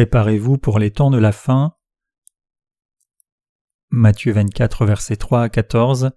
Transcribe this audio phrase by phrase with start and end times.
[0.00, 1.74] Préparez-vous pour les temps de la fin.
[3.90, 6.12] Matthieu 24, versets 3 à 14.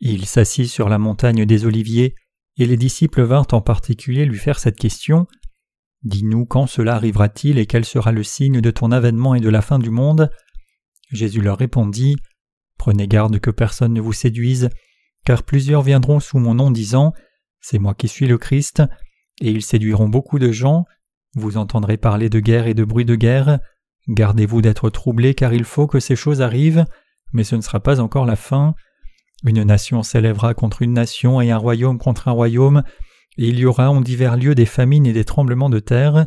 [0.00, 2.16] Il s'assit sur la montagne des Oliviers,
[2.56, 5.28] et les disciples vinrent en particulier lui faire cette question.
[6.02, 9.62] Dis-nous quand cela arrivera-t-il et quel sera le signe de ton avènement et de la
[9.62, 10.32] fin du monde?
[11.12, 12.16] Jésus leur répondit
[12.76, 14.70] Prenez garde que personne ne vous séduise,
[15.24, 17.12] car plusieurs viendront sous mon nom disant
[17.60, 18.82] C'est moi qui suis le Christ,
[19.40, 20.86] et ils séduiront beaucoup de gens.
[21.34, 23.60] Vous entendrez parler de guerre et de bruit de guerre.
[24.08, 26.84] Gardez-vous d'être troublés, car il faut que ces choses arrivent,
[27.32, 28.74] mais ce ne sera pas encore la fin.
[29.44, 32.82] Une nation s'élèvera contre une nation et un royaume contre un royaume,
[33.38, 36.26] et il y aura en divers lieux des famines et des tremblements de terre.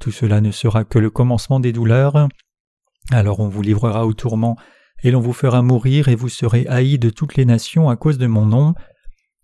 [0.00, 2.28] Tout cela ne sera que le commencement des douleurs.
[3.10, 4.56] Alors on vous livrera au tourment,
[5.02, 8.18] et l'on vous fera mourir, et vous serez haïs de toutes les nations à cause
[8.18, 8.74] de mon nom.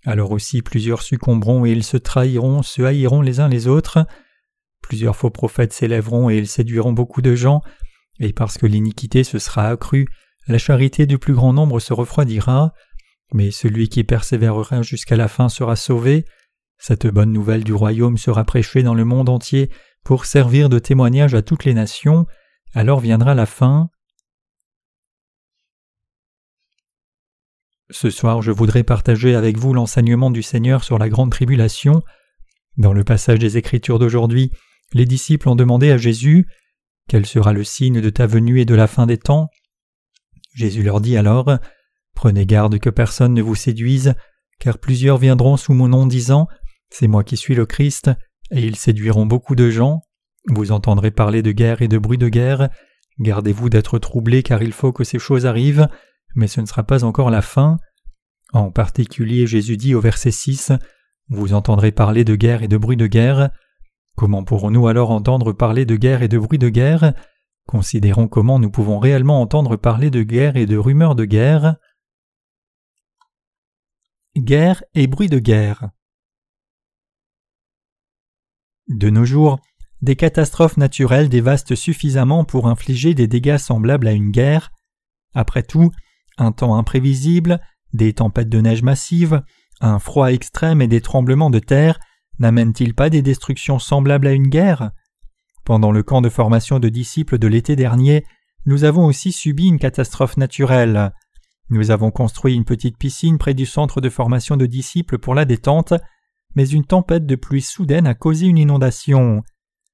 [0.06, 4.06] Alors aussi plusieurs succomberont, et ils se trahiront, se haïront les uns les autres.
[4.82, 7.60] Plusieurs faux prophètes s'élèveront, et ils séduiront beaucoup de gens,
[8.20, 10.06] et parce que l'iniquité se sera accrue,
[10.48, 12.72] la charité du plus grand nombre se refroidira.
[13.34, 16.24] Mais celui qui persévérera jusqu'à la fin sera sauvé.
[16.78, 19.70] Cette bonne nouvelle du royaume sera prêchée dans le monde entier
[20.04, 22.26] pour servir de témoignage à toutes les nations.
[22.74, 23.90] Alors viendra la fin.
[27.90, 32.02] Ce soir, je voudrais partager avec vous l'enseignement du Seigneur sur la grande tribulation.
[32.78, 34.50] Dans le passage des Écritures d'aujourd'hui,
[34.92, 36.46] les disciples ont demandé à Jésus
[37.08, 39.48] Quel sera le signe de ta venue et de la fin des temps?
[40.54, 41.58] Jésus leur dit alors
[42.14, 44.14] Prenez garde que personne ne vous séduise,
[44.58, 46.48] car plusieurs viendront sous mon nom disant
[46.90, 48.10] C'est moi qui suis le Christ,
[48.50, 50.00] et ils séduiront beaucoup de gens.
[50.46, 52.70] Vous entendrez parler de guerre et de bruit de guerre.
[53.20, 55.88] Gardez-vous d'être troublés, car il faut que ces choses arrivent,
[56.34, 57.76] mais ce ne sera pas encore la fin.
[58.52, 60.72] En particulier, Jésus dit au verset 6
[61.28, 63.50] Vous entendrez parler de guerre et de bruit de guerre.
[64.18, 67.14] Comment pourrons-nous alors entendre parler de guerre et de bruit de guerre?
[67.68, 71.76] Considérons comment nous pouvons réellement entendre parler de guerre et de rumeurs de guerre.
[74.36, 75.90] Guerre et bruit de guerre.
[78.88, 79.60] De nos jours,
[80.02, 84.72] des catastrophes naturelles dévastent suffisamment pour infliger des dégâts semblables à une guerre.
[85.32, 85.92] Après tout,
[86.38, 87.60] un temps imprévisible,
[87.92, 89.44] des tempêtes de neige massives,
[89.80, 92.00] un froid extrême et des tremblements de terre
[92.38, 94.90] n'amènent-ils pas des destructions semblables à une guerre?
[95.64, 98.24] Pendant le camp de formation de disciples de l'été dernier,
[98.66, 101.12] nous avons aussi subi une catastrophe naturelle.
[101.70, 105.44] Nous avons construit une petite piscine près du centre de formation de disciples pour la
[105.44, 105.94] détente,
[106.54, 109.42] mais une tempête de pluie soudaine a causé une inondation.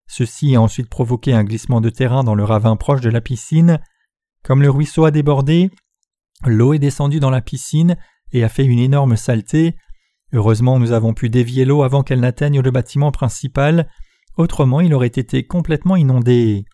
[0.06, 3.80] Ceci a ensuite provoqué un glissement de terrain dans le ravin proche de la piscine.
[4.44, 5.70] Comme le ruisseau a débordé,
[6.46, 7.96] l'eau est descendue dans la piscine
[8.32, 9.76] et a fait une énorme saleté.
[10.34, 13.88] Heureusement, nous avons pu dévier l'eau avant qu'elle n'atteigne le bâtiment principal,
[14.36, 16.64] autrement il aurait été complètement inondé.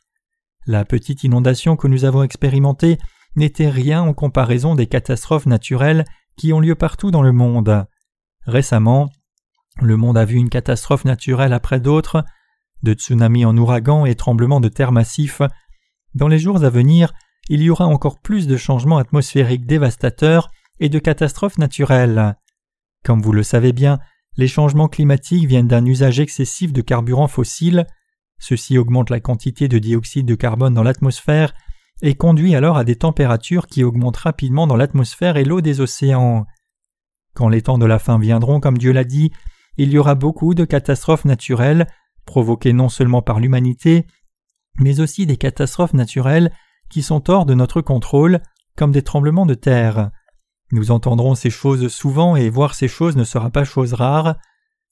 [0.66, 2.96] La petite inondation que nous avons expérimentée
[3.36, 6.06] n'était rien en comparaison des catastrophes naturelles
[6.38, 7.84] qui ont lieu partout dans le monde.
[8.46, 9.10] Récemment,
[9.82, 12.24] le monde a vu une catastrophe naturelle après d'autres,
[12.82, 15.42] de tsunamis en ouragan et tremblements de terre massifs.
[16.14, 17.12] Dans les jours à venir,
[17.50, 20.48] il y aura encore plus de changements atmosphériques dévastateurs
[20.78, 22.36] et de catastrophes naturelles.
[23.04, 23.98] Comme vous le savez bien,
[24.36, 27.86] les changements climatiques viennent d'un usage excessif de carburants fossiles.
[28.38, 31.52] Ceci augmente la quantité de dioxyde de carbone dans l'atmosphère
[32.02, 36.46] et conduit alors à des températures qui augmentent rapidement dans l'atmosphère et l'eau des océans.
[37.34, 39.30] Quand les temps de la fin viendront, comme Dieu l'a dit,
[39.76, 41.86] il y aura beaucoup de catastrophes naturelles,
[42.24, 44.06] provoquées non seulement par l'humanité,
[44.78, 46.52] mais aussi des catastrophes naturelles
[46.88, 48.40] qui sont hors de notre contrôle,
[48.76, 50.10] comme des tremblements de terre.
[50.72, 54.36] Nous entendrons ces choses souvent et voir ces choses ne sera pas chose rare.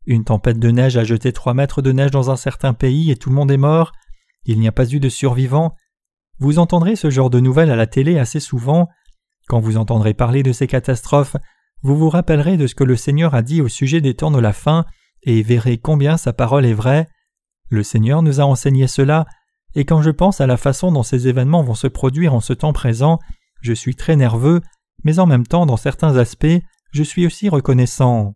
[0.07, 3.17] Une tempête de neige a jeté trois mètres de neige dans un certain pays et
[3.17, 3.93] tout le monde est mort.
[4.45, 5.75] Il n'y a pas eu de survivants.
[6.39, 8.89] Vous entendrez ce genre de nouvelles à la télé assez souvent.
[9.49, 11.37] Quand vous entendrez parler de ces catastrophes,
[11.83, 14.41] vous vous rappellerez de ce que le Seigneur a dit au sujet des temps de
[14.41, 14.85] la fin
[15.23, 17.09] et verrez combien sa parole est vraie.
[17.69, 19.27] Le Seigneur nous a enseigné cela,
[19.75, 22.53] et quand je pense à la façon dont ces événements vont se produire en ce
[22.53, 23.19] temps présent,
[23.61, 24.63] je suis très nerveux,
[25.05, 26.47] mais en même temps, dans certains aspects,
[26.93, 28.35] je suis aussi reconnaissant.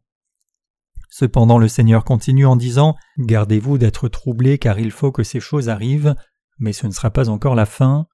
[1.10, 5.68] Cependant, le Seigneur continue en disant Gardez-vous d'être troublés car il faut que ces choses
[5.68, 6.14] arrivent
[6.62, 8.06] mais ce ne sera pas encore la fin.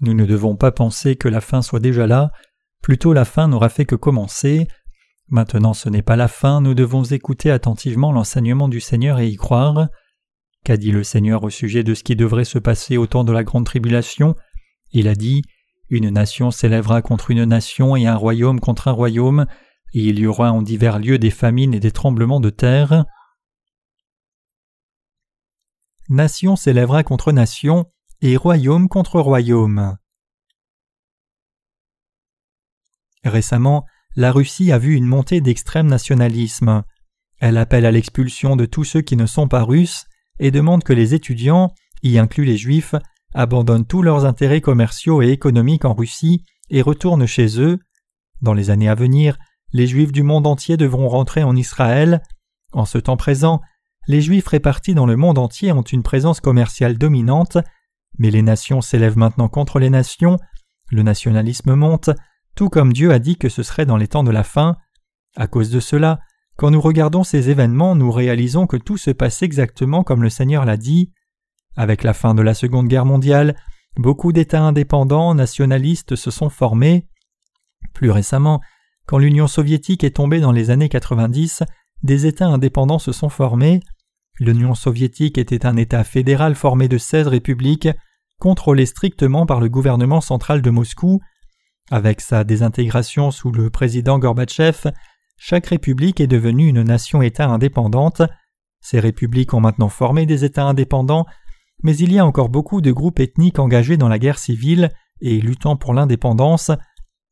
[0.00, 2.32] Nous ne devons pas penser que la fin soit déjà là,
[2.82, 4.66] plutôt la fin n'aura fait que commencer.
[5.28, 9.36] Maintenant ce n'est pas la fin, nous devons écouter attentivement l'enseignement du Seigneur et y
[9.36, 9.88] croire.
[10.64, 13.32] Qu'a dit le Seigneur au sujet de ce qui devrait se passer au temps de
[13.32, 14.36] la grande tribulation?
[14.90, 15.42] Il a dit
[15.88, 19.46] Une nation s'élèvera contre une nation et un royaume contre un royaume,
[19.92, 23.04] et il y aura en divers lieux des famines et des tremblements de terre.
[26.08, 27.90] nation s'élèvera contre nation,
[28.20, 29.96] et royaume contre royaume.
[33.24, 33.84] Récemment,
[34.14, 36.84] la Russie a vu une montée d'extrême nationalisme.
[37.38, 40.06] Elle appelle à l'expulsion de tous ceux qui ne sont pas russes
[40.38, 42.94] et demande que les étudiants, y inclus les juifs,
[43.36, 47.78] abandonnent tous leurs intérêts commerciaux et économiques en Russie et retournent chez eux.
[48.40, 49.36] Dans les années à venir,
[49.72, 52.22] les juifs du monde entier devront rentrer en Israël.
[52.72, 53.60] En ce temps présent,
[54.08, 57.58] les juifs répartis dans le monde entier ont une présence commerciale dominante,
[58.18, 60.38] mais les nations s'élèvent maintenant contre les nations,
[60.90, 62.10] le nationalisme monte,
[62.54, 64.76] tout comme Dieu a dit que ce serait dans les temps de la fin.
[65.36, 66.20] À cause de cela,
[66.56, 70.64] quand nous regardons ces événements, nous réalisons que tout se passe exactement comme le Seigneur
[70.64, 71.12] l'a dit.
[71.76, 73.54] Avec la fin de la Seconde Guerre mondiale,
[73.96, 77.06] beaucoup d'États indépendants nationalistes se sont formés.
[77.92, 78.60] Plus récemment,
[79.06, 81.62] quand l'Union soviétique est tombée dans les années 90,
[82.02, 83.80] des États indépendants se sont formés.
[84.38, 87.88] L'Union soviétique était un État fédéral formé de 16 républiques,
[88.38, 91.20] contrôlé strictement par le gouvernement central de Moscou.
[91.90, 94.90] Avec sa désintégration sous le président Gorbatchev,
[95.36, 98.22] chaque république est devenue une nation-État indépendante.
[98.80, 101.26] Ces républiques ont maintenant formé des États indépendants,
[101.86, 104.90] mais il y a encore beaucoup de groupes ethniques engagés dans la guerre civile
[105.20, 106.72] et luttant pour l'indépendance.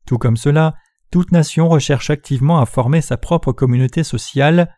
[0.07, 0.75] Tout comme cela,
[1.11, 4.73] toute nation recherche activement à former sa propre communauté sociale.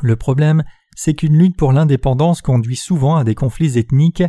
[0.00, 0.64] Le problème,
[0.96, 4.22] c'est qu'une lutte pour l'indépendance conduit souvent à des conflits ethniques.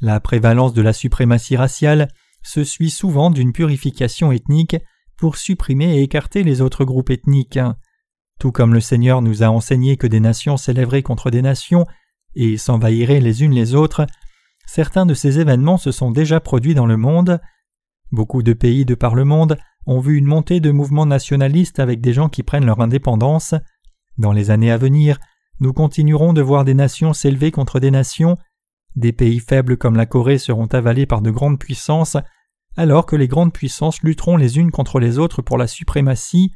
[0.00, 2.06] La prévalence de la suprématie raciale
[2.44, 4.76] se suit souvent d'une purification ethnique
[5.16, 7.58] pour supprimer et écarter les autres groupes ethniques.
[8.38, 11.84] Tout comme le Seigneur nous a enseigné que des nations s'élèveraient contre des nations
[12.34, 14.06] et s'envahiraient les unes les autres,
[14.66, 17.40] certains de ces événements se sont déjà produits dans le monde.
[18.10, 22.00] Beaucoup de pays de par le monde ont vu une montée de mouvements nationalistes avec
[22.00, 23.54] des gens qui prennent leur indépendance.
[24.18, 25.18] Dans les années à venir,
[25.60, 28.36] nous continuerons de voir des nations s'élever contre des nations,
[28.96, 32.16] des pays faibles comme la Corée seront avalés par de grandes puissances,
[32.76, 36.52] alors que les grandes puissances lutteront les unes contre les autres pour la suprématie.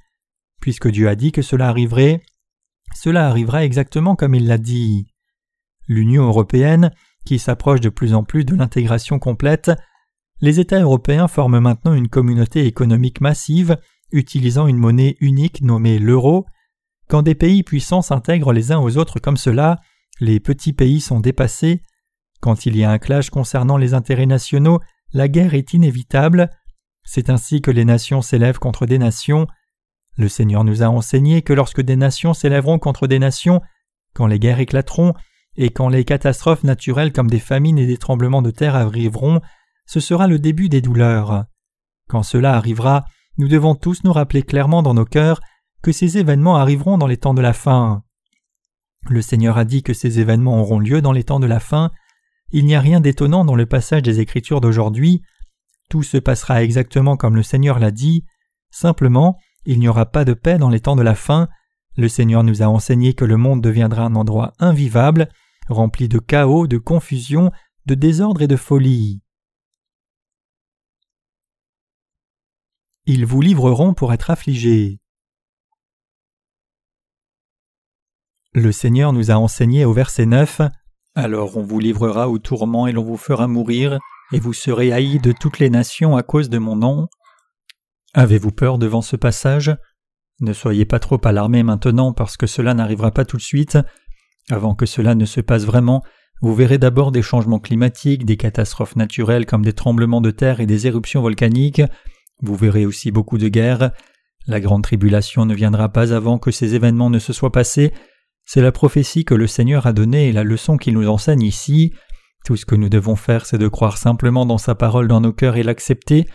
[0.61, 2.23] Puisque Dieu a dit que cela arriverait,
[2.95, 5.07] cela arrivera exactement comme il l'a dit.
[5.89, 6.93] L'Union européenne,
[7.25, 9.71] qui s'approche de plus en plus de l'intégration complète,
[10.41, 13.79] les États européens forment maintenant une communauté économique massive,
[14.13, 16.47] utilisant une monnaie unique nommée l'euro.
[17.09, 19.81] Quand des pays puissants s'intègrent les uns aux autres comme cela,
[20.21, 21.83] les petits pays sont dépassés.
[22.41, 24.81] Quand il y a un clash concernant les intérêts nationaux,
[25.13, 26.51] la guerre est inévitable.
[27.03, 29.47] C'est ainsi que les nations s'élèvent contre des nations.
[30.17, 33.61] Le Seigneur nous a enseigné que lorsque des nations s'élèveront contre des nations,
[34.15, 35.15] quand les guerres éclateront,
[35.57, 39.41] et quand les catastrophes naturelles comme des famines et des tremblements de terre arriveront,
[39.87, 41.45] ce sera le début des douleurs.
[42.09, 43.05] Quand cela arrivera,
[43.39, 45.41] nous devons tous nous rappeler clairement dans nos cœurs
[45.83, 48.03] que ces événements arriveront dans les temps de la fin.
[49.09, 51.91] Le Seigneur a dit que ces événements auront lieu dans les temps de la fin,
[52.53, 55.23] il n'y a rien d'étonnant dans le passage des Écritures d'aujourd'hui.
[55.91, 58.25] Tout se passera exactement comme le Seigneur l'a dit.
[58.71, 61.49] Simplement, il n'y aura pas de paix dans les temps de la fin.
[61.97, 65.29] Le Seigneur nous a enseigné que le monde deviendra un endroit invivable,
[65.69, 67.51] rempli de chaos, de confusion,
[67.87, 69.23] de désordre et de folie.
[73.07, 75.01] Ils vous livreront pour être affligés.
[78.53, 80.63] Le Seigneur nous a enseigné au verset 9
[81.17, 83.99] alors on vous livrera au tourment et l'on vous fera mourir,
[84.33, 87.09] et vous serez haïs de toutes les nations à cause de mon nom.
[88.13, 89.75] Avez-vous peur devant ce passage?
[90.41, 93.79] Ne soyez pas trop alarmés maintenant parce que cela n'arrivera pas tout de suite.
[94.51, 96.03] Avant que cela ne se passe vraiment,
[96.43, 100.67] vous verrez d'abord des changements climatiques, des catastrophes naturelles comme des tremblements de terre et
[100.67, 101.83] des éruptions volcaniques.
[102.43, 103.91] Vous verrez aussi beaucoup de guerres.
[104.47, 107.93] La grande tribulation ne viendra pas avant que ces événements ne se soient passés,
[108.47, 111.93] c'est la prophétie que le Seigneur a donnée et la leçon qu'il nous enseigne ici.
[112.45, 115.33] Tout ce que nous devons faire, c'est de croire simplement dans sa parole dans nos
[115.33, 116.29] cœurs et l'accepter.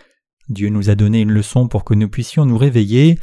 [0.50, 3.18] Dieu nous a donné une leçon pour que nous puissions nous réveiller.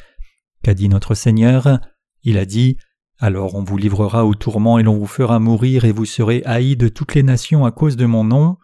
[0.63, 1.79] Qu'a dit notre Seigneur?
[2.23, 2.77] Il a dit
[3.21, 6.77] Alors on vous livrera au tourment et l'on vous fera mourir et vous serez haïs
[6.77, 8.57] de toutes les nations à cause de mon nom.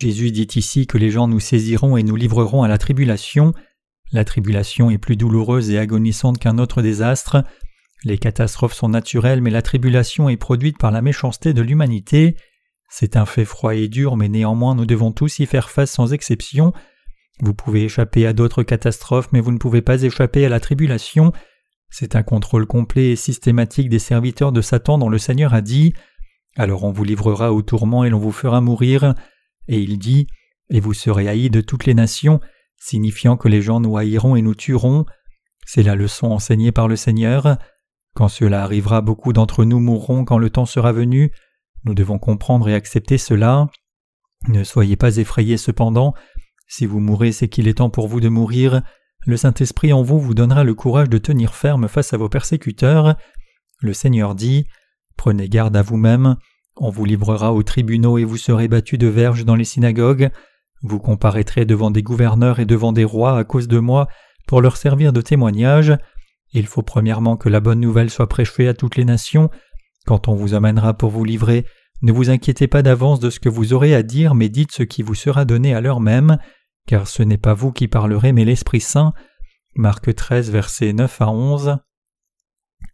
[0.00, 3.52] Jésus dit ici que les gens nous saisiront et nous livreront à la tribulation.
[4.12, 7.44] La tribulation est plus douloureuse et agonisante qu'un autre désastre.
[8.02, 12.36] Les catastrophes sont naturelles, mais la tribulation est produite par la méchanceté de l'humanité.
[12.88, 16.14] C'est un fait froid et dur, mais néanmoins nous devons tous y faire face sans
[16.14, 16.72] exception.
[17.40, 21.32] Vous pouvez échapper à d'autres catastrophes, mais vous ne pouvez pas échapper à la tribulation.
[21.90, 25.92] C'est un contrôle complet et systématique des serviteurs de Satan dont le Seigneur a dit
[26.56, 29.14] Alors on vous livrera au tourment et l'on vous fera mourir.
[29.66, 30.28] Et il dit
[30.70, 32.40] Et vous serez haïs de toutes les nations,
[32.76, 35.04] signifiant que les gens nous haïront et nous tueront.
[35.66, 37.58] C'est la leçon enseignée par le Seigneur.
[38.14, 41.32] Quand cela arrivera, beaucoup d'entre nous mourront quand le temps sera venu.
[41.84, 43.68] Nous devons comprendre et accepter cela.
[44.48, 46.14] Ne soyez pas effrayés cependant.
[46.68, 48.82] Si vous mourrez, c'est qu'il est temps pour vous de mourir.
[49.26, 53.16] Le Saint-Esprit en vous vous donnera le courage de tenir ferme face à vos persécuteurs.
[53.80, 54.66] Le Seigneur dit
[55.16, 56.36] Prenez garde à vous-même,
[56.76, 60.30] on vous livrera aux tribunaux et vous serez battus de verges dans les synagogues.
[60.82, 64.08] Vous comparaîtrez devant des gouverneurs et devant des rois à cause de moi
[64.46, 65.92] pour leur servir de témoignage.
[66.54, 69.50] Il faut premièrement que la bonne nouvelle soit prêchée à toutes les nations.
[70.06, 71.66] Quand on vous amènera pour vous livrer,
[72.00, 74.82] ne vous inquiétez pas d'avance de ce que vous aurez à dire, mais dites ce
[74.82, 76.38] qui vous sera donné à l'heure même,
[76.86, 79.12] car ce n'est pas vous qui parlerez, mais l'Esprit Saint.
[79.76, 81.78] Marc 13, versets 9 à 11.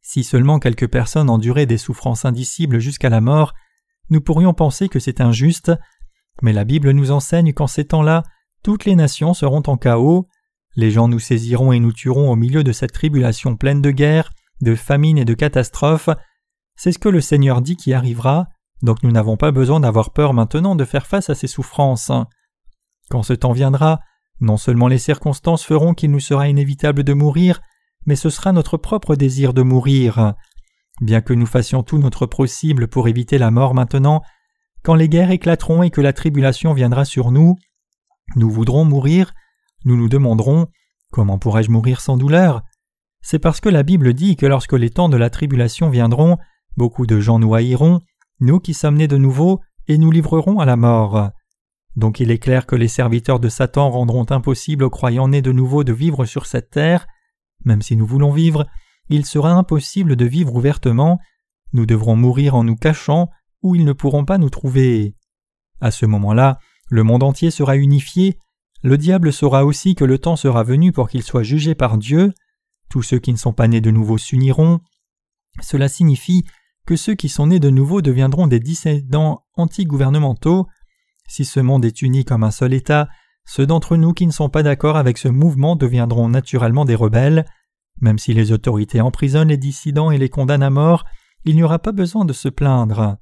[0.02, 3.55] Si seulement quelques personnes enduraient des souffrances indicibles jusqu'à la mort,
[4.11, 5.73] nous pourrions penser que c'est injuste,
[6.43, 8.23] mais la Bible nous enseigne qu'en ces temps-là,
[8.62, 10.28] toutes les nations seront en chaos,
[10.76, 14.31] les gens nous saisiront et nous tueront au milieu de cette tribulation pleine de guerres,
[14.61, 16.11] de famines et de catastrophes.
[16.76, 18.49] C'est ce que le Seigneur dit qui arrivera,
[18.83, 22.12] donc nous n'avons pas besoin d'avoir peur maintenant de faire face à ces souffrances.
[23.10, 24.00] Quand ce temps viendra,
[24.40, 27.60] non seulement les circonstances feront qu'il nous sera inévitable de mourir,
[28.04, 30.34] mais ce sera notre propre désir de mourir.
[31.00, 34.22] Bien que nous fassions tout notre possible pour éviter la mort maintenant,
[34.82, 37.56] quand les guerres éclateront et que la tribulation viendra sur nous,
[38.34, 39.34] nous voudrons mourir,
[39.84, 40.66] nous nous demanderons
[41.12, 42.62] Comment pourrais-je mourir sans douleur?
[43.22, 46.36] C'est parce que la Bible dit que lorsque les temps de la tribulation viendront,
[46.76, 48.00] beaucoup de gens nous haïront,
[48.40, 51.30] nous qui sommes nés de nouveau, et nous livrerons à la mort.
[51.97, 55.53] Donc il est clair que les serviteurs de Satan rendront impossible aux croyants nés de
[55.53, 57.07] nouveau de vivre sur cette terre.
[57.65, 58.67] Même si nous voulons vivre,
[59.09, 61.19] il sera impossible de vivre ouvertement,
[61.73, 63.31] nous devrons mourir en nous cachant,
[63.62, 65.17] ou ils ne pourront pas nous trouver.
[65.81, 68.38] À ce moment-là, le monde entier sera unifié,
[68.83, 72.33] le diable saura aussi que le temps sera venu pour qu'il soit jugé par Dieu,
[72.88, 74.81] tous ceux qui ne sont pas nés de nouveau s'uniront.
[75.61, 76.45] Cela signifie
[76.87, 80.67] que ceux qui sont nés de nouveau deviendront des dissidents anti-gouvernementaux.
[81.28, 83.09] Si ce monde est uni comme un seul État,
[83.45, 87.47] ceux d'entre nous qui ne sont pas d'accord avec ce mouvement deviendront naturellement des rebelles.
[88.00, 91.04] Même si les autorités emprisonnent les dissidents et les condamnent à mort,
[91.45, 93.16] il n'y aura pas besoin de se plaindre.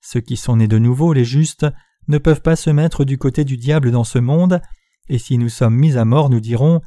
[0.00, 1.66] Ceux qui sont nés de nouveau, les justes,
[2.08, 4.60] ne peuvent pas se mettre du côté du diable dans ce monde,
[5.08, 6.80] et si nous sommes mis à mort, nous dirons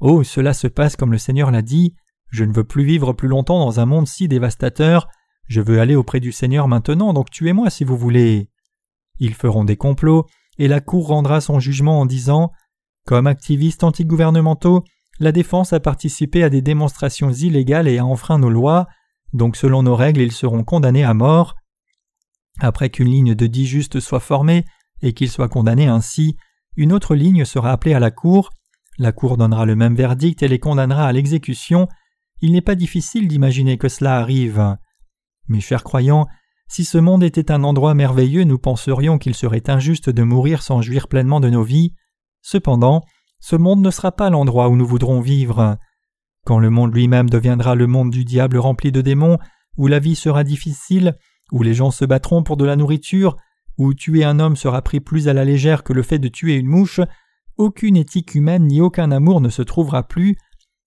[0.00, 1.94] Oh, cela se passe comme le Seigneur l'a dit,
[2.30, 5.08] je ne veux plus vivre plus longtemps dans un monde si dévastateur,
[5.48, 8.48] je veux aller auprès du Seigneur maintenant, donc tuez-moi si vous voulez.
[9.22, 10.26] Ils feront des complots,
[10.58, 12.50] et la Cour rendra son jugement en disant
[13.06, 14.82] Comme activistes antigouvernementaux,
[15.20, 18.88] la défense a participé à des démonstrations illégales et a enfreint nos lois,
[19.32, 21.54] donc selon nos règles ils seront condamnés à mort.
[22.58, 24.64] Après qu'une ligne de dix justes soit formée
[25.02, 26.36] et qu'ils soient condamnés ainsi,
[26.76, 28.50] une autre ligne sera appelée à la cour,
[28.98, 31.86] la cour donnera le même verdict et les condamnera à l'exécution.
[32.40, 34.76] Il n'est pas difficile d'imaginer que cela arrive.
[35.46, 36.26] Mes chers croyants,
[36.72, 40.80] si ce monde était un endroit merveilleux, nous penserions qu'il serait injuste de mourir sans
[40.80, 41.92] jouir pleinement de nos vies.
[42.40, 43.02] Cependant,
[43.40, 45.76] ce monde ne sera pas l'endroit où nous voudrons vivre.
[46.46, 49.36] Quand le monde lui-même deviendra le monde du diable rempli de démons,
[49.76, 51.18] où la vie sera difficile,
[51.52, 53.36] où les gens se battront pour de la nourriture,
[53.76, 56.54] où tuer un homme sera pris plus à la légère que le fait de tuer
[56.54, 57.00] une mouche,
[57.58, 60.38] aucune éthique humaine ni aucun amour ne se trouvera plus.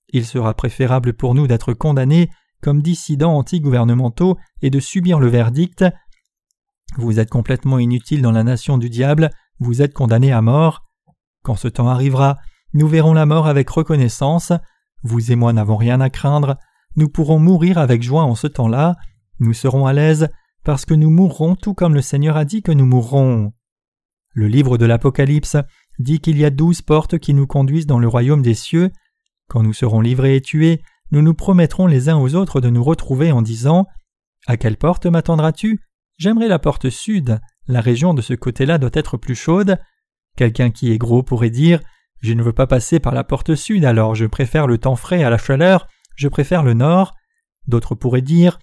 [0.10, 2.32] Il sera préférable pour nous d'être condamnés
[2.66, 5.86] comme dissidents anti-gouvernementaux et de subir le verdict.
[6.98, 9.30] Vous êtes complètement inutile dans la nation du diable,
[9.60, 10.84] vous êtes condamnés à mort.
[11.44, 12.40] Quand ce temps arrivera,
[12.74, 14.52] nous verrons la mort avec reconnaissance.
[15.04, 16.58] Vous et moi n'avons rien à craindre.
[16.96, 18.96] Nous pourrons mourir avec joie en ce temps-là.
[19.40, 20.30] Nous serons à l'aise
[20.64, 23.54] parce que nous mourrons tout comme le Seigneur a dit que nous mourrons.
[24.34, 25.58] Le livre de l'Apocalypse
[26.00, 28.90] dit qu'il y a douze portes qui nous conduisent dans le royaume des cieux.
[29.50, 30.82] Quand nous serons livrés et tués,
[31.12, 33.88] nous nous promettrons les uns aux autres de nous retrouver en disant
[34.48, 35.80] À quelle porte m'attendras-tu?
[36.18, 39.78] J'aimerais la porte sud, la région de ce côté-là doit être plus chaude.
[40.38, 41.82] Quelqu'un qui est gros pourrait dire
[42.22, 45.24] Je ne veux pas passer par la porte sud, alors je préfère le temps frais
[45.24, 47.14] à la chaleur, je préfère le nord.
[47.68, 48.60] D'autres pourraient dire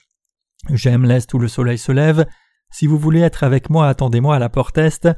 [0.71, 2.27] J'aime l'Est où le soleil se lève.
[2.71, 5.09] Si vous voulez être avec moi, attendez-moi à la porte Est.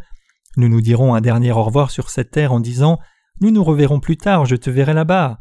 [0.56, 2.98] Nous nous dirons un dernier au revoir sur cette terre en disant
[3.40, 5.40] Nous nous reverrons plus tard, je te verrai là-bas.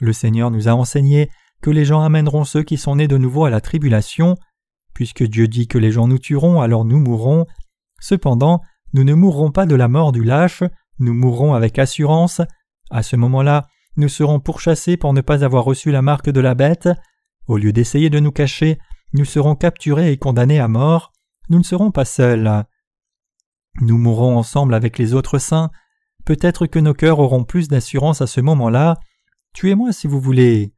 [0.00, 3.44] Le Seigneur nous a enseigné que les gens amèneront ceux qui sont nés de nouveau
[3.44, 4.36] à la tribulation.
[4.94, 7.46] Puisque Dieu dit que les gens nous tueront, alors nous mourrons.
[8.00, 8.62] Cependant,
[8.92, 10.62] nous ne mourrons pas de la mort du lâche,
[10.98, 12.40] nous mourrons avec assurance.
[12.90, 16.54] À ce moment-là, nous serons pourchassés pour ne pas avoir reçu la marque de la
[16.54, 16.88] bête.
[17.46, 18.78] Au lieu d'essayer de nous cacher,
[19.12, 21.12] nous serons capturés et condamnés à mort,
[21.48, 22.64] nous ne serons pas seuls.
[23.80, 25.70] Nous mourrons ensemble avec les autres saints,
[26.24, 28.98] peut-être que nos cœurs auront plus d'assurance à ce moment-là.
[29.54, 30.72] Tuez-moi si vous voulez.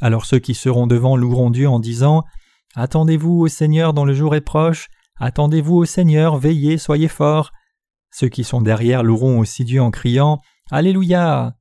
[0.00, 2.24] Alors ceux qui seront devant loueront Dieu en disant
[2.74, 4.88] Attendez-vous au Seigneur dans le jour est proche,
[5.20, 7.52] Attendez-vous au Seigneur, veillez, soyez forts.
[8.10, 10.40] Ceux qui sont derrière loueront aussi Dieu en criant
[10.70, 11.56] Alléluia.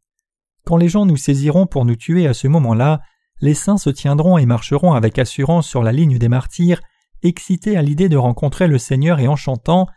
[0.65, 3.01] Quand les gens nous saisiront pour nous tuer à ce moment-là,
[3.41, 6.81] les saints se tiendront et marcheront avec assurance sur la ligne des martyrs,
[7.21, 9.87] excités à l'idée de rencontrer le Seigneur et en chantant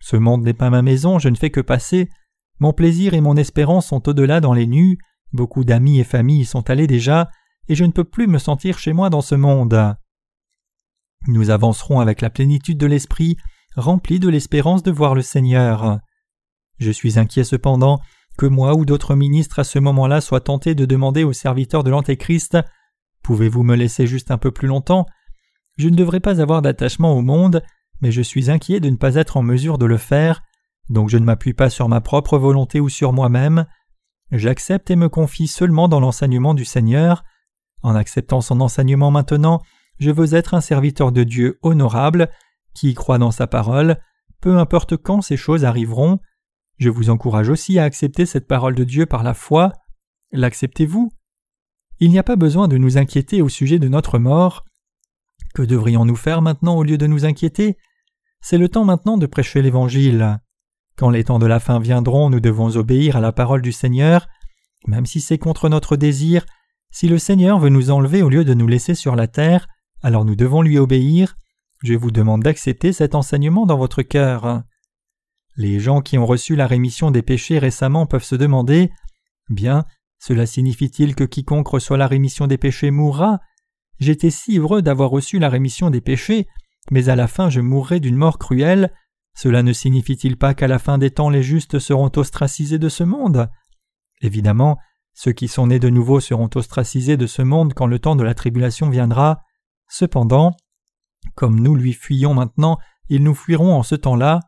[0.00, 2.08] Ce monde n'est pas ma maison, je ne fais que passer.
[2.58, 4.98] Mon plaisir et mon espérance sont au-delà dans les nues,
[5.34, 7.30] beaucoup d'amis et familles y sont allés déjà,
[7.68, 9.96] et je ne peux plus me sentir chez moi dans ce monde.
[11.26, 13.36] Nous avancerons avec la plénitude de l'esprit,
[13.76, 15.98] remplis de l'espérance de voir le Seigneur.
[16.78, 18.00] Je suis inquiet cependant
[18.36, 21.90] que moi ou d'autres ministres à ce moment-là soient tentés de demander aux serviteurs de
[21.90, 22.58] l'Antéchrist
[23.22, 25.06] Pouvez-vous me laisser juste un peu plus longtemps?
[25.78, 27.62] Je ne devrais pas avoir d'attachement au monde,
[28.02, 30.42] mais je suis inquiet de ne pas être en mesure de le faire,
[30.90, 33.64] donc je ne m'appuie pas sur ma propre volonté ou sur moi-même.
[34.30, 37.24] J'accepte et me confie seulement dans l'enseignement du Seigneur.
[37.82, 39.62] En acceptant son enseignement maintenant,
[39.98, 42.30] je veux être un serviteur de Dieu honorable,
[42.74, 44.00] qui croit dans sa parole,
[44.40, 46.18] peu importe quand ces choses arriveront.
[46.78, 49.72] Je vous encourage aussi à accepter cette parole de Dieu par la foi.
[50.32, 51.12] L'acceptez-vous
[52.00, 54.64] Il n'y a pas besoin de nous inquiéter au sujet de notre mort.
[55.54, 57.76] Que devrions-nous faire maintenant au lieu de nous inquiéter?
[58.40, 60.40] C'est le temps maintenant de prêcher l'Évangile.
[60.96, 64.28] Quand les temps de la fin viendront, nous devons obéir à la parole du Seigneur,
[64.86, 66.46] même si c'est contre notre désir.
[66.90, 69.66] Si le Seigneur veut nous enlever au lieu de nous laisser sur la terre,
[70.02, 71.36] alors nous devons lui obéir.
[71.82, 74.62] Je vous demande d'accepter cet enseignement dans votre cœur.
[75.56, 78.90] Les gens qui ont reçu la rémission des péchés récemment peuvent se demander
[79.50, 79.84] Bien,
[80.18, 83.40] cela signifie-t-il que quiconque reçoit la rémission des péchés mourra?
[83.98, 86.46] J'étais si heureux d'avoir reçu la rémission des péchés,
[86.90, 88.92] mais à la fin je mourrai d'une mort cruelle.
[89.34, 93.04] Cela ne signifie-t-il pas qu'à la fin des temps les justes seront ostracisés de ce
[93.04, 93.50] monde?
[94.20, 94.78] Évidemment,
[95.12, 98.24] ceux qui sont nés de nouveau seront ostracisés de ce monde quand le temps de
[98.24, 99.42] la tribulation viendra.
[99.88, 100.56] Cependant,
[101.34, 104.40] comme nous lui fuyons maintenant, ils nous fuiront en ce temps-là.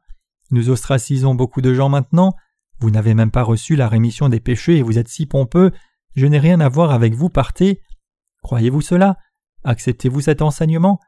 [0.50, 2.34] Nous ostracisons beaucoup de gens maintenant.
[2.78, 5.72] Vous n'avez même pas reçu la rémission des péchés et vous êtes si pompeux.
[6.14, 7.82] Je n'ai rien à voir avec vous, partez.
[8.42, 9.16] Croyez-vous cela?
[9.64, 11.00] Acceptez-vous cet enseignement?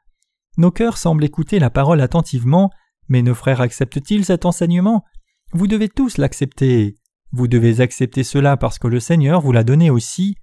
[0.56, 2.70] Nos cœurs semblent écouter la parole attentivement,
[3.08, 5.04] mais nos frères acceptent-ils cet enseignement?
[5.52, 6.96] Vous devez tous l'accepter.
[7.32, 10.36] Vous devez accepter cela parce que le Seigneur vous l'a donné aussi.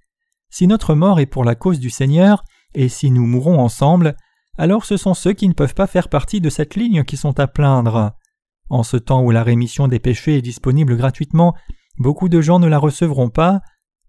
[0.50, 4.16] Si notre mort est pour la cause du Seigneur, et si nous mourons ensemble,
[4.58, 7.38] alors ce sont ceux qui ne peuvent pas faire partie de cette ligne qui sont
[7.40, 8.12] à plaindre.
[8.68, 11.54] En ce temps où la rémission des péchés est disponible gratuitement,
[11.98, 13.60] beaucoup de gens ne la recevront pas,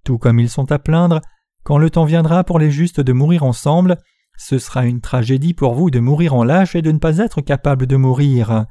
[0.03, 1.21] tout comme ils sont à plaindre,
[1.63, 3.97] quand le temps viendra pour les justes de mourir ensemble,
[4.37, 7.41] ce sera une tragédie pour vous de mourir en lâche et de ne pas être
[7.41, 8.67] capable de mourir.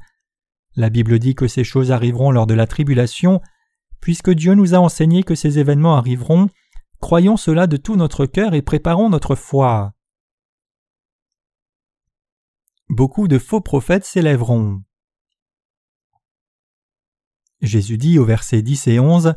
[0.75, 3.41] La Bible dit que ces choses arriveront lors de la tribulation,
[3.99, 6.47] puisque Dieu nous a enseigné que ces événements arriveront,
[7.01, 9.93] croyons cela de tout notre cœur et préparons notre foi.
[12.89, 14.81] Beaucoup de faux prophètes s'élèveront.
[17.61, 19.33] Jésus dit au verset 10 et 11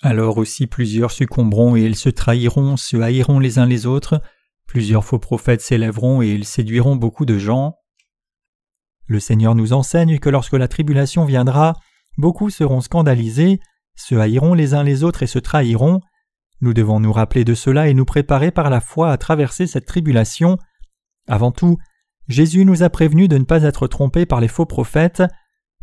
[0.00, 4.22] Alors aussi plusieurs succomberont et ils se trahiront, se haïront les uns les autres,
[4.70, 7.74] plusieurs faux prophètes s'élèveront et ils séduiront beaucoup de gens.
[9.08, 11.74] Le Seigneur nous enseigne que lorsque la tribulation viendra,
[12.16, 13.58] beaucoup seront scandalisés,
[13.96, 16.00] se haïront les uns les autres et se trahiront.
[16.60, 19.86] Nous devons nous rappeler de cela et nous préparer par la foi à traverser cette
[19.86, 20.56] tribulation.
[21.26, 21.78] Avant tout,
[22.28, 25.24] Jésus nous a prévenus de ne pas être trompés par les faux prophètes.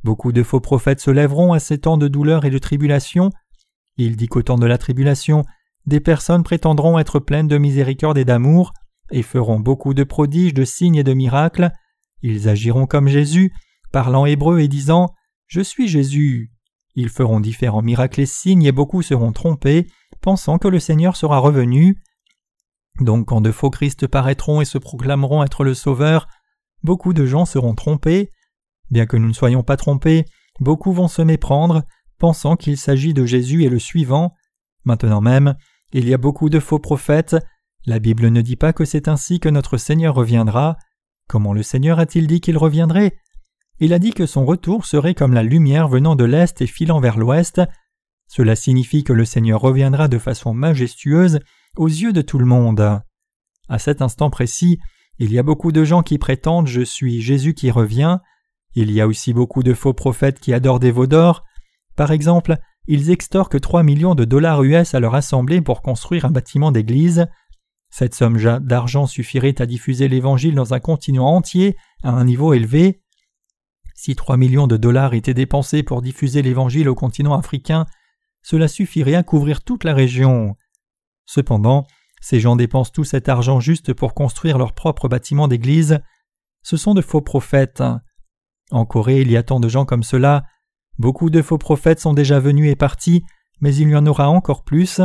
[0.06, 3.32] Beaucoup de faux prophètes se lèveront à ces temps de douleur et de tribulation.
[3.98, 5.44] Il dit qu'au temps de la tribulation,
[5.88, 8.74] des personnes prétendront être pleines de miséricorde et d'amour,
[9.10, 11.72] et feront beaucoup de prodiges, de signes et de miracles.
[12.22, 13.54] Ils agiront comme Jésus,
[13.94, 15.14] parlant hébreu et disant
[15.48, 16.52] Je suis Jésus.
[16.96, 19.88] Ils feront différents miracles et signes, et beaucoup seront trompés,
[20.20, 22.02] pensant que le Seigneur sera revenu.
[23.00, 26.28] Donc quand de faux Christ paraîtront et se proclameront être le Sauveur,
[26.84, 28.32] beaucoup de gens seront trompés.
[28.90, 30.26] Bien que nous ne soyons pas trompés,
[30.60, 31.84] beaucoup vont se méprendre,
[32.18, 34.34] pensant qu'il s'agit de Jésus et le suivant.
[34.84, 35.56] Maintenant même,
[35.94, 37.36] il y a beaucoup de faux prophètes.
[37.86, 40.78] La Bible ne dit pas que c'est ainsi que notre Seigneur reviendra.
[41.28, 43.18] Comment le Seigneur a-t-il dit qu'il reviendrait?
[43.80, 47.00] Il a dit que son retour serait comme la lumière venant de l'Est et filant
[47.00, 47.62] vers l'Ouest.
[48.28, 51.40] Cela signifie que le Seigneur reviendra de façon majestueuse
[51.78, 53.02] aux yeux de tout le monde.
[53.70, 54.80] À cet instant précis,
[55.20, 58.18] il y a beaucoup de gens qui prétendent Je suis Jésus qui revient.
[58.76, 61.08] Il y a aussi beaucoup de faux prophètes qui adorent des veaux.
[61.96, 66.32] Par exemple, ils extorquent 3 millions de dollars US à leur assemblée pour construire un
[66.32, 67.28] bâtiment d'église.
[67.90, 73.02] Cette somme d'argent suffirait à diffuser l'Évangile dans un continent entier à un niveau élevé.
[73.96, 77.86] Si 3 millions de dollars étaient dépensés pour diffuser l'Évangile au continent africain,
[78.42, 80.56] cela suffirait à couvrir toute la région.
[81.26, 81.86] Cependant,
[82.22, 86.00] ces gens dépensent tout cet argent juste pour construire leur propre bâtiment d'église.
[86.62, 87.84] Ce sont de faux prophètes.
[88.72, 90.44] En Corée, il y a tant de gens comme cela.
[91.00, 93.24] Beaucoup de faux prophètes sont déjà venus et partis,
[93.62, 95.02] mais il y en aura encore plus.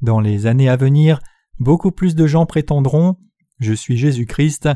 [0.00, 1.20] Dans les années à venir,
[1.58, 3.16] beaucoup plus de gens prétendront
[3.58, 4.68] Je suis Jésus-Christ.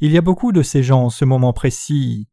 [0.00, 2.28] Il y a beaucoup de ces gens en ce moment précis.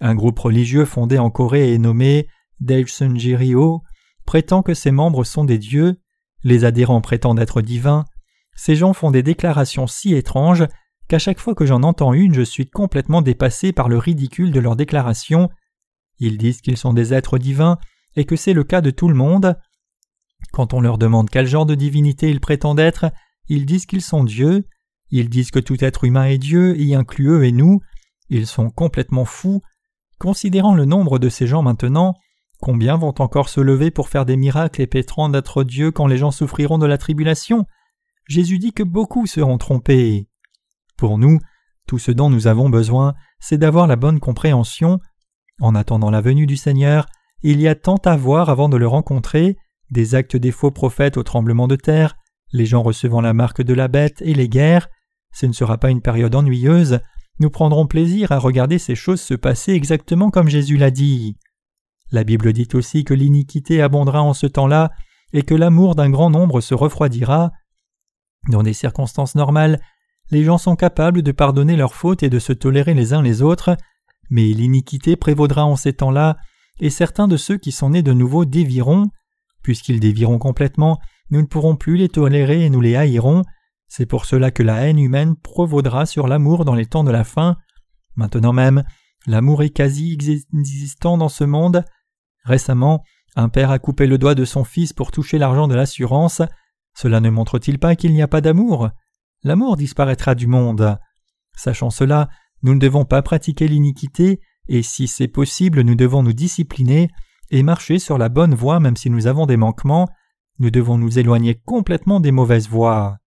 [0.00, 2.28] Un groupe religieux fondé en Corée et nommé
[2.60, 3.82] Daesunji-ryo
[4.24, 6.00] prétend que ses membres sont des dieux.
[6.44, 8.04] Les adhérents prétendent être divins.
[8.54, 10.66] Ces gens font des déclarations si étranges
[11.08, 14.60] qu'à chaque fois que j'en entends une, je suis complètement dépassé par le ridicule de
[14.60, 15.48] leurs déclarations.
[16.18, 17.78] Ils disent qu'ils sont des êtres divins
[18.16, 19.56] et que c'est le cas de tout le monde.
[20.52, 23.10] Quand on leur demande quel genre de divinité ils prétendent être,
[23.48, 24.66] ils disent qu'ils sont Dieu.
[25.10, 27.80] Ils disent que tout être humain est Dieu, y inclut eux et nous.
[28.28, 29.62] Ils sont complètement fous.
[30.18, 32.14] Considérant le nombre de ces gens maintenant,
[32.60, 36.18] combien vont encore se lever pour faire des miracles et pétrant d'être Dieu quand les
[36.18, 37.64] gens souffriront de la tribulation?
[38.26, 40.28] Jésus dit que beaucoup seront trompés.
[40.98, 41.38] Pour nous,
[41.86, 45.00] tout ce dont nous avons besoin, c'est d'avoir la bonne compréhension.
[45.60, 47.06] En attendant la venue du Seigneur,
[47.42, 49.56] il y a tant à voir avant de le rencontrer,
[49.90, 52.16] des actes des faux prophètes au tremblement de terre,
[52.52, 54.88] les gens recevant la marque de la bête et les guerres.
[55.32, 57.00] Ce ne sera pas une période ennuyeuse,
[57.40, 61.36] nous prendrons plaisir à regarder ces choses se passer exactement comme Jésus l'a dit.
[62.10, 64.90] La Bible dit aussi que l'iniquité abondera en ce temps-là
[65.32, 67.52] et que l'amour d'un grand nombre se refroidira.
[68.48, 69.80] Dans des circonstances normales,
[70.30, 73.42] les gens sont capables de pardonner leurs fautes et de se tolérer les uns les
[73.42, 73.76] autres,
[74.30, 76.36] mais l'iniquité prévaudra en ces temps-là,
[76.80, 79.10] et certains de ceux qui sont nés de nouveau déviront.
[79.62, 80.98] Puisqu'ils déviront complètement,
[81.30, 83.42] nous ne pourrons plus les tolérer et nous les haïrons.
[83.88, 87.24] C'est pour cela que la haine humaine prévaudra sur l'amour dans les temps de la
[87.24, 87.56] fin.
[88.16, 88.84] Maintenant même,
[89.26, 90.16] l'amour est quasi
[90.52, 91.84] existant dans ce monde.
[92.44, 93.02] Récemment,
[93.36, 96.42] un père a coupé le doigt de son fils pour toucher l'argent de l'assurance.
[96.94, 98.90] Cela ne montre-t-il pas qu'il n'y a pas d'amour?
[99.42, 100.98] L'amour disparaîtra du monde.
[101.54, 102.28] Sachant cela,
[102.62, 107.08] nous ne devons pas pratiquer l'iniquité, et si c'est possible, nous devons nous discipliner
[107.50, 110.08] et marcher sur la bonne voie même si nous avons des manquements,
[110.58, 113.18] nous devons nous éloigner complètement des mauvaises voies.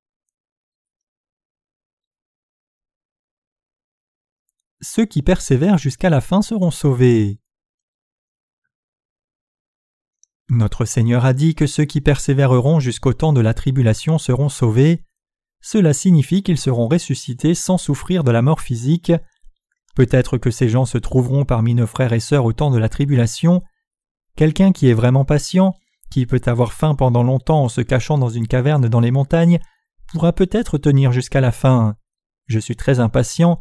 [4.82, 7.40] Ceux qui persévèrent jusqu'à la fin seront sauvés.
[10.50, 15.06] Notre Seigneur a dit que ceux qui persévéreront jusqu'au temps de la tribulation seront sauvés.
[15.62, 19.12] Cela signifie qu'ils seront ressuscités sans souffrir de la mort physique.
[19.96, 22.90] Peut-être que ces gens se trouveront parmi nos frères et sœurs au temps de la
[22.90, 23.62] tribulation.
[24.36, 25.76] Quelqu'un qui est vraiment patient,
[26.10, 29.60] qui peut avoir faim pendant longtemps en se cachant dans une caverne dans les montagnes,
[30.12, 31.96] pourra peut-être tenir jusqu'à la fin.
[32.48, 33.60] Je suis très impatient.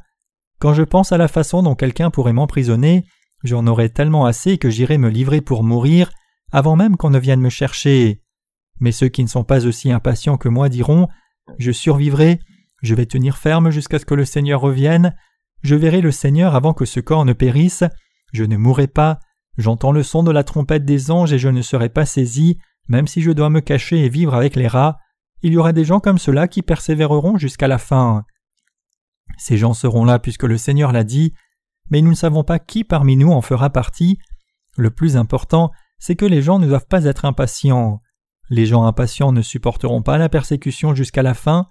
[0.59, 3.05] Quand je pense à la façon dont quelqu'un pourrait m'emprisonner,
[3.45, 6.11] j'en aurai tellement assez que j'irai me livrer pour mourir
[6.53, 8.23] avant même qu'on ne vienne me chercher.
[8.81, 11.09] Mais ceux qui ne sont pas aussi impatients que moi diront
[11.59, 12.41] je survivrai,
[12.83, 15.15] je vais tenir ferme jusqu'à ce que le Seigneur revienne,
[15.63, 17.85] je verrai le Seigneur avant que ce corps ne périsse,
[18.33, 19.21] je ne mourrai pas,
[19.59, 22.59] j'entends le son de la trompette des anges et je ne serai pas saisi,
[22.89, 24.99] même si je dois me cacher et vivre avec les rats.
[25.43, 28.25] Il y aura des gens comme cela qui persévéreront jusqu'à la fin.
[29.39, 31.33] Ces gens seront là puisque le Seigneur l'a dit,
[31.91, 34.19] mais nous ne savons pas qui parmi nous en fera partie.
[34.77, 38.01] Le plus important, c'est que les gens ne doivent pas être impatients.
[38.51, 41.69] Les gens impatients ne supporteront pas la persécution jusqu'à la fin.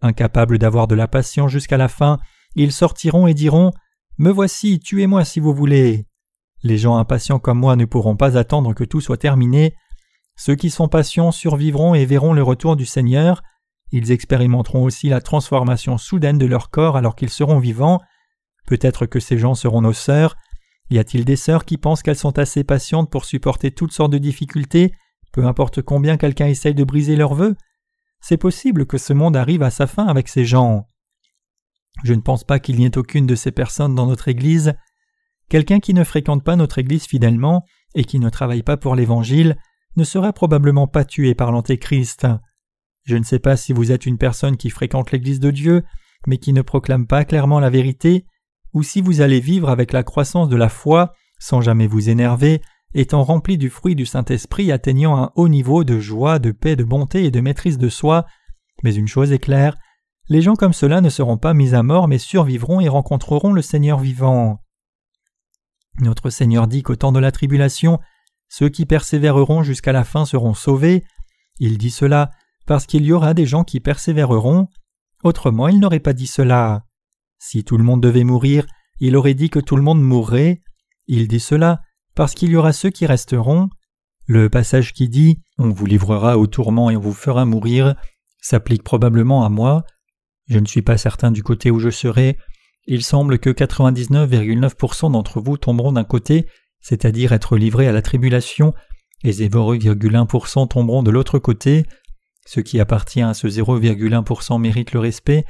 [0.00, 2.20] Incapables d'avoir de la patience jusqu'à la fin,
[2.54, 3.72] ils sortiront et diront
[4.18, 6.06] Me voici, tuez-moi si vous voulez.
[6.62, 9.74] Les gens impatients comme moi ne pourront pas attendre que tout soit terminé.
[10.36, 13.42] Ceux qui sont patients survivront et verront le retour du Seigneur.
[13.90, 18.00] Ils expérimenteront aussi la transformation soudaine de leur corps alors qu'ils seront vivants.
[18.66, 20.36] Peut-être que ces gens seront nos sœurs.
[20.90, 24.18] Y a-t-il des sœurs qui pensent qu'elles sont assez patientes pour supporter toutes sortes de
[24.18, 24.92] difficultés?
[25.34, 27.56] Peu importe combien quelqu'un essaye de briser leurs vœux,
[28.20, 30.86] c'est possible que ce monde arrive à sa fin avec ces gens.
[32.04, 34.74] Je ne pense pas qu'il n'y ait aucune de ces personnes dans notre Église.
[35.48, 37.64] Quelqu'un qui ne fréquente pas notre Église fidèlement
[37.96, 39.56] et qui ne travaille pas pour l'Évangile
[39.96, 42.28] ne sera probablement pas tué par l'Antéchrist.
[43.02, 45.82] Je ne sais pas si vous êtes une personne qui fréquente l'Église de Dieu,
[46.28, 48.24] mais qui ne proclame pas clairement la vérité,
[48.72, 52.62] ou si vous allez vivre avec la croissance de la foi, sans jamais vous énerver,
[52.94, 56.84] étant rempli du fruit du Saint-Esprit atteignant un haut niveau de joie, de paix, de
[56.84, 58.26] bonté et de maîtrise de soi.
[58.82, 59.76] Mais une chose est claire,
[60.28, 63.62] les gens comme cela ne seront pas mis à mort mais survivront et rencontreront le
[63.62, 64.60] Seigneur vivant.
[66.00, 68.00] Notre Seigneur dit qu'au temps de la tribulation,
[68.48, 71.04] ceux qui persévéreront jusqu'à la fin seront sauvés.
[71.58, 72.30] Il dit cela
[72.66, 74.68] parce qu'il y aura des gens qui persévéreront.
[75.22, 76.84] Autrement, il n'aurait pas dit cela.
[77.38, 78.66] Si tout le monde devait mourir,
[79.00, 80.62] il aurait dit que tout le monde mourrait.
[81.06, 81.82] Il dit cela
[82.14, 83.68] parce qu'il y aura ceux qui resteront.
[84.26, 87.94] Le passage qui dit On vous livrera au tourment et on vous fera mourir
[88.44, 89.84] s'applique probablement à moi.
[90.48, 92.36] Je ne suis pas certain du côté où je serai.
[92.86, 96.46] il semble que 99,9% d'entre vous tomberont d'un côté,
[96.80, 98.74] c'est-à-dire être livrés à la tribulation,
[99.24, 101.86] et 0,1% tomberont de l'autre côté.
[102.44, 105.46] Ce qui appartient à ce 0,1% mérite le respect.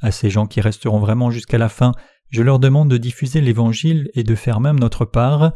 [0.00, 1.90] À ces gens qui resteront vraiment jusqu'à la fin,
[2.30, 5.52] je leur demande de diffuser l'Évangile et de faire même notre part.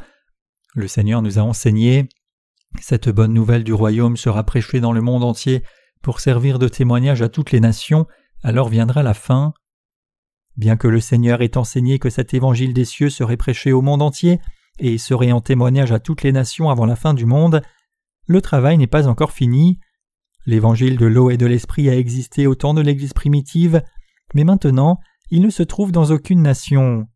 [0.74, 2.08] Le Seigneur nous a enseigné
[2.80, 5.62] cette bonne nouvelle du royaume sera prêchée dans le monde entier
[6.02, 8.06] pour servir de témoignage à toutes les nations,
[8.42, 9.52] alors viendra la fin.
[10.56, 14.02] Bien que le Seigneur ait enseigné que cet évangile des cieux serait prêché au monde
[14.02, 14.40] entier
[14.78, 17.62] et serait en témoignage à toutes les nations avant la fin du monde,
[18.26, 19.78] le travail n'est pas encore fini.
[20.44, 23.82] L'évangile de l'eau et de l'esprit a existé au temps de l'Église primitive,
[24.34, 24.98] mais maintenant
[25.30, 27.06] il ne se trouve dans aucune nation.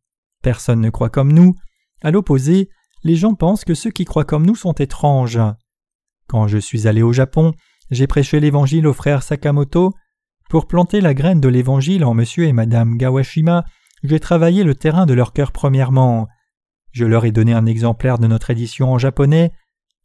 [0.42, 1.55] Personne ne croit comme nous.
[2.03, 2.71] À l'opposé,
[3.07, 5.38] les gens pensent que ceux qui croient comme nous sont étranges.
[6.27, 7.53] Quand je suis allé au Japon,
[7.92, 9.95] j'ai prêché l'Évangile aux frères Sakamoto.
[10.51, 13.64] Pour planter la graine de l'Évangile en monsieur et madame Gawashima,
[14.03, 16.27] j'ai travaillé le terrain de leur cœur premièrement.
[16.90, 19.53] Je leur ai donné un exemplaire de notre édition en japonais.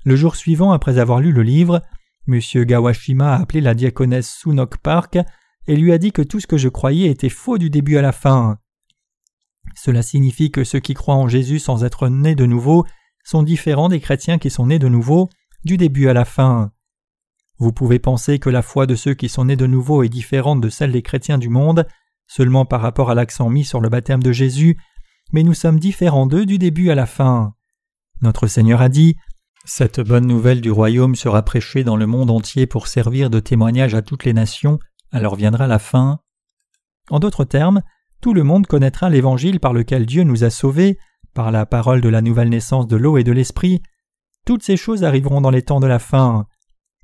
[0.05, 1.81] Le jour suivant, après avoir lu le livre,
[2.27, 5.17] Monsieur Gawashima a appelé la diaconesse Sunok Park
[5.65, 8.03] et lui a dit que tout ce que je croyais était faux du début à
[8.03, 8.59] la fin.
[9.83, 12.85] Cela signifie que ceux qui croient en Jésus sans être nés de nouveau
[13.23, 15.27] sont différents des chrétiens qui sont nés de nouveau
[15.63, 16.71] du début à la fin.
[17.57, 20.61] Vous pouvez penser que la foi de ceux qui sont nés de nouveau est différente
[20.61, 21.87] de celle des chrétiens du monde
[22.27, 24.77] seulement par rapport à l'accent mis sur le baptême de Jésus,
[25.31, 27.55] mais nous sommes différents d'eux du début à la fin.
[28.21, 29.15] Notre Seigneur a dit
[29.65, 33.95] Cette bonne nouvelle du royaume sera prêchée dans le monde entier pour servir de témoignage
[33.95, 34.77] à toutes les nations,
[35.11, 36.19] alors viendra la fin.
[37.09, 37.81] En d'autres termes,
[38.21, 40.97] tout le monde connaîtra l'évangile par lequel Dieu nous a sauvés,
[41.33, 43.81] par la parole de la nouvelle naissance de l'eau et de l'esprit.
[44.45, 46.45] Toutes ces choses arriveront dans les temps de la fin.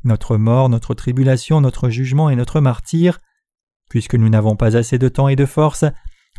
[0.04, 3.20] Notre mort, notre tribulation, notre jugement et notre martyr.
[3.90, 5.86] Puisque nous n'avons pas assez de temps et de force,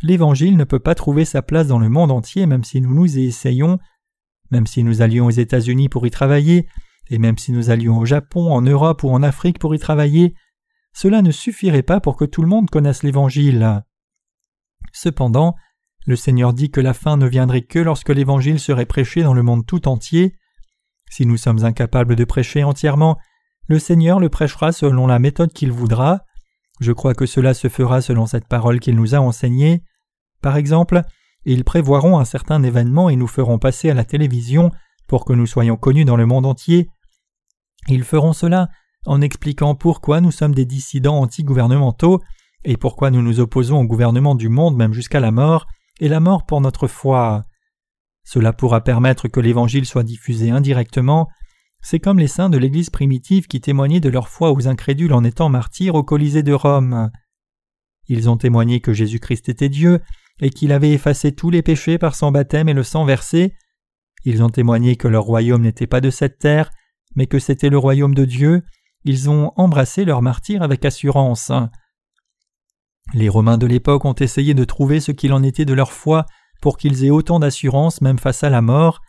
[0.01, 3.17] l'Évangile ne peut pas trouver sa place dans le monde entier même si nous nous
[3.17, 3.79] y essayons,
[4.51, 6.67] même si nous allions aux États-Unis pour y travailler,
[7.09, 10.35] et même si nous allions au Japon, en Europe ou en Afrique pour y travailler,
[10.93, 13.83] cela ne suffirait pas pour que tout le monde connaisse l'Évangile.
[14.91, 15.55] Cependant,
[16.05, 19.43] le Seigneur dit que la fin ne viendrait que lorsque l'Évangile serait prêché dans le
[19.43, 20.35] monde tout entier.
[21.09, 23.17] Si nous sommes incapables de prêcher entièrement,
[23.67, 26.21] le Seigneur le prêchera selon la méthode qu'il voudra.
[26.79, 29.83] Je crois que cela se fera selon cette parole qu'il nous a enseignée.
[30.41, 31.03] Par exemple,
[31.45, 34.71] ils prévoiront un certain événement et nous feront passer à la télévision
[35.07, 36.89] pour que nous soyons connus dans le monde entier.
[37.87, 38.69] Ils feront cela
[39.05, 42.21] en expliquant pourquoi nous sommes des dissidents anti-gouvernementaux
[42.63, 45.67] et pourquoi nous nous opposons au gouvernement du monde même jusqu'à la mort,
[45.99, 47.43] et la mort pour notre foi?
[48.23, 51.29] Cela pourra permettre que l'Évangile soit diffusé indirectement.
[51.81, 55.23] C'est comme les saints de l'Église primitive qui témoignaient de leur foi aux incrédules en
[55.23, 57.09] étant martyrs au Colisée de Rome.
[58.07, 60.01] Ils ont témoigné que Jésus-Christ était Dieu
[60.41, 63.53] et qu'il avait effacé tous les péchés par son baptême et le sang versé.
[64.25, 66.71] Ils ont témoigné que leur royaume n'était pas de cette terre,
[67.15, 68.63] mais que c'était le royaume de Dieu.
[69.05, 71.51] Ils ont embrassé leur martyr avec assurance.
[73.13, 76.25] Les Romains de l'époque ont essayé de trouver ce qu'il en était de leur foi
[76.61, 79.01] pour qu'ils aient autant d'assurance même face à la mort.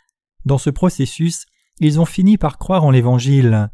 [0.45, 1.45] Dans ce processus,
[1.81, 3.69] ils ont fini par croire en l'Évangile.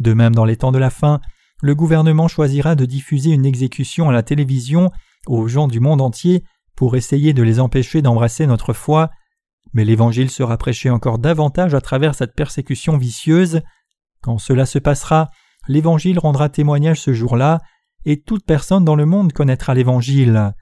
[0.00, 1.20] De même, dans les temps de la fin,
[1.62, 4.90] le gouvernement choisira de diffuser une exécution à la télévision
[5.26, 6.42] aux gens du monde entier
[6.76, 9.10] pour essayer de les empêcher d'embrasser notre foi,
[9.72, 13.62] mais l'Évangile sera prêché encore davantage à travers cette persécution vicieuse.
[14.20, 15.30] Quand cela se passera,
[15.68, 17.60] l'Évangile rendra témoignage ce jour-là,
[18.04, 20.54] et toute personne dans le monde connaîtra l'Évangile.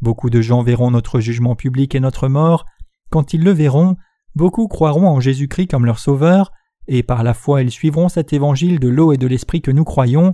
[0.00, 2.66] Beaucoup de gens verront notre jugement public et notre mort.
[3.10, 3.96] Quand ils le verront,
[4.34, 6.52] beaucoup croiront en Jésus-Christ comme leur Sauveur,
[6.88, 9.84] et par la foi ils suivront cet Évangile de l'eau et de l'Esprit que nous
[9.84, 10.32] croyons.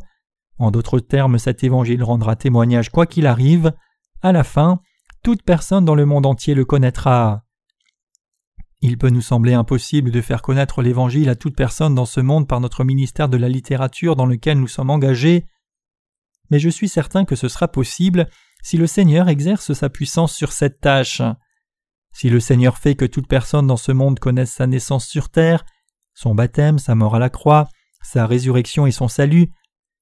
[0.58, 3.72] En d'autres termes, cet Évangile rendra témoignage quoi qu'il arrive.
[4.20, 4.80] À la fin,
[5.22, 7.44] toute personne dans le monde entier le connaîtra.
[8.80, 12.48] Il peut nous sembler impossible de faire connaître l'Évangile à toute personne dans ce monde
[12.48, 15.46] par notre ministère de la littérature dans lequel nous sommes engagés,
[16.50, 18.28] mais je suis certain que ce sera possible
[18.62, 21.22] si le Seigneur exerce sa puissance sur cette tâche.
[22.12, 25.64] Si le Seigneur fait que toute personne dans ce monde connaisse sa naissance sur terre,
[26.14, 27.68] son baptême, sa mort à la croix,
[28.02, 29.50] sa résurrection et son salut,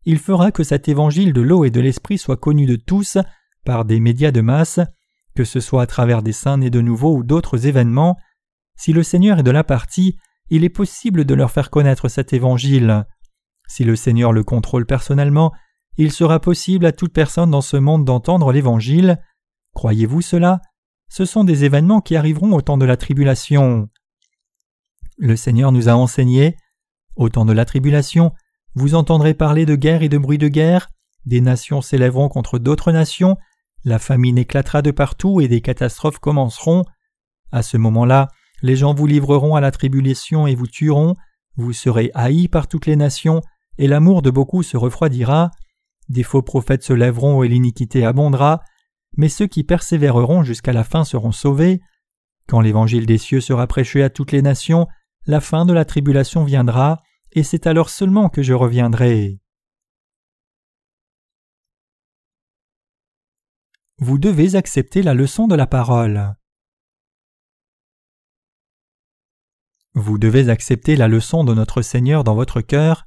[0.05, 3.19] il fera que cet évangile de l'eau et de l'esprit soit connu de tous
[3.65, 4.81] par des médias de masse,
[5.37, 8.17] que ce soit à travers des saints nés de nouveau ou d'autres événements.
[8.77, 10.17] Si le Seigneur est de la partie,
[10.49, 13.05] il est possible de leur faire connaître cet évangile.
[13.69, 15.53] Si le Seigneur le contrôle personnellement,
[16.01, 19.19] il sera possible à toute personne dans ce monde d'entendre l'Évangile.
[19.75, 20.63] Croyez-vous cela?
[21.11, 23.87] Ce sont des événements qui arriveront au temps de la tribulation.
[25.19, 26.57] Le Seigneur nous a enseigné
[27.17, 28.33] Au temps de la tribulation,
[28.75, 30.89] vous entendrez parler de guerre et de bruit de guerre,
[31.27, 33.37] des nations s'élèveront contre d'autres nations,
[33.85, 36.87] la famine éclatera de partout et des catastrophes commenceront.
[37.53, 38.29] À ce moment-là,
[38.63, 41.15] les gens vous livreront à la tribulation et vous tueront,
[41.57, 43.43] vous serez haïs par toutes les nations,
[43.77, 45.51] et l'amour de beaucoup se refroidira.
[46.11, 48.65] Des faux prophètes se lèveront et l'iniquité abondera,
[49.17, 51.81] mais ceux qui persévéreront jusqu'à la fin seront sauvés.
[52.49, 54.89] Quand l'évangile des cieux sera prêché à toutes les nations,
[55.27, 59.39] la fin de la tribulation viendra, et c'est alors seulement que je reviendrai.
[63.99, 66.35] Vous devez accepter la leçon de la parole.
[69.95, 73.07] Vous devez accepter la leçon de notre Seigneur dans votre cœur.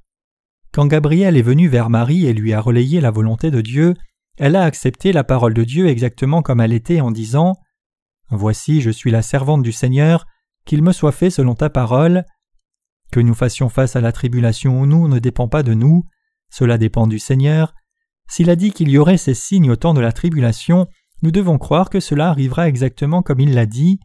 [0.73, 3.93] Quand Gabriel est venu vers Marie et lui a relayé la volonté de Dieu,
[4.39, 7.53] elle a accepté la parole de Dieu exactement comme elle était en disant
[8.31, 10.25] Voici, je suis la servante du Seigneur,
[10.65, 12.25] qu'il me soit fait selon ta parole.
[13.11, 16.05] Que nous fassions face à la tribulation ou nous ne dépend pas de nous,
[16.49, 17.75] cela dépend du Seigneur.
[18.27, 20.87] S'il a dit qu'il y aurait ces signes au temps de la tribulation,
[21.21, 23.99] nous devons croire que cela arrivera exactement comme il l'a dit.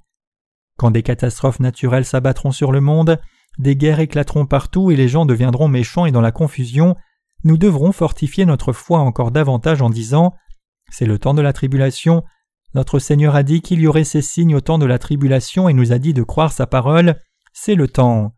[0.77, 3.19] Quand des catastrophes naturelles s'abattront sur le monde,
[3.59, 6.97] des guerres éclateront partout et les gens deviendront méchants et dans la confusion,
[7.45, 10.35] nous devrons fortifier notre foi encore davantage en disant
[10.91, 12.25] C'est le temps de la tribulation.
[12.75, 15.73] Notre Seigneur a dit qu'il y aurait ces signes au temps de la tribulation et
[15.73, 17.17] nous a dit de croire sa parole.
[17.53, 18.35] C'est le temps.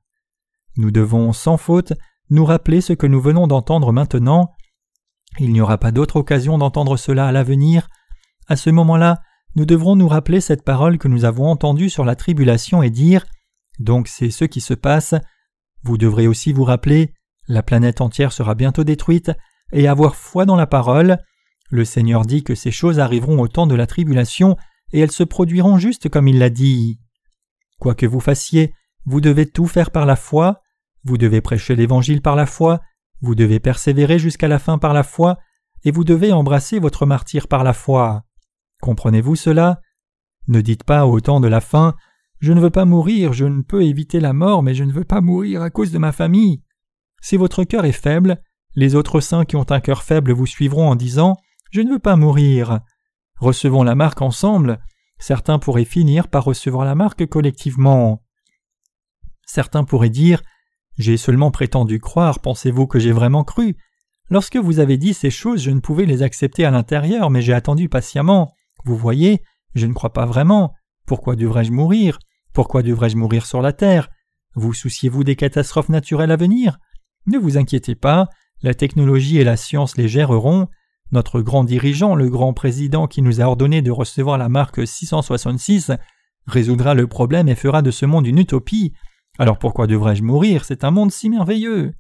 [0.76, 1.92] Nous devons, sans faute,
[2.30, 4.52] nous rappeler ce que nous venons d'entendre maintenant.
[5.38, 7.88] Il n'y aura pas d'autre occasion d'entendre cela à l'avenir.
[8.48, 9.20] À ce moment-là,
[9.56, 13.26] nous devrons nous rappeler cette parole que nous avons entendue sur la tribulation et dire
[13.80, 15.14] Donc c'est ce qui se passe.
[15.82, 17.14] Vous devrez aussi vous rappeler
[17.48, 19.32] La planète entière sera bientôt détruite,
[19.72, 21.18] et avoir foi dans la parole.
[21.70, 24.56] Le Seigneur dit que ces choses arriveront au temps de la tribulation,
[24.92, 27.00] et elles se produiront juste comme il l'a dit.
[27.78, 28.74] Quoi que vous fassiez,
[29.06, 30.60] vous devez tout faire par la foi,
[31.04, 32.82] vous devez prêcher l'Évangile par la foi,
[33.22, 35.38] vous devez persévérer jusqu'à la fin par la foi,
[35.84, 38.24] et vous devez embrasser votre martyr par la foi.
[38.82, 39.80] Comprenez-vous cela?
[40.48, 41.94] Ne dites pas au temps de la fin
[42.40, 45.04] Je ne veux pas mourir, je ne peux éviter la mort, mais je ne veux
[45.04, 46.62] pas mourir à cause de ma famille.
[47.20, 48.42] Si votre cœur est faible,
[48.74, 51.36] les autres saints qui ont un cœur faible vous suivront en disant
[51.70, 52.80] Je ne veux pas mourir.
[53.38, 54.80] Recevons la marque ensemble.
[55.18, 58.22] Certains pourraient finir par recevoir la marque collectivement.
[59.44, 60.42] Certains pourraient dire
[61.00, 63.76] j'ai seulement prétendu croire, pensez-vous que j'ai vraiment cru?
[64.28, 67.54] Lorsque vous avez dit ces choses, je ne pouvais les accepter à l'intérieur, mais j'ai
[67.54, 68.52] attendu patiemment.
[68.84, 69.42] Vous voyez,
[69.74, 70.74] je ne crois pas vraiment.
[71.06, 72.18] Pourquoi devrais-je mourir?
[72.60, 74.10] Pourquoi devrais-je mourir sur la terre?
[74.54, 76.76] Vous souciez-vous des catastrophes naturelles à venir?
[77.26, 78.28] Ne vous inquiétez pas,
[78.60, 80.68] la technologie et la science les géreront.
[81.10, 85.92] Notre grand dirigeant, le grand président qui nous a ordonné de recevoir la marque 666,
[86.46, 88.92] résoudra le problème et fera de ce monde une utopie.
[89.38, 90.66] Alors pourquoi devrais-je mourir?
[90.66, 91.94] C'est un monde si merveilleux.